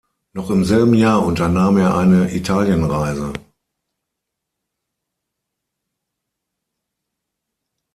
Noch 0.33 0.49
im 0.49 0.65
selben 0.65 0.95
Jahr 0.95 1.23
unternahm 1.23 1.77
er 1.77 1.95
eine 1.95 2.33
Italienreise. 2.35 3.33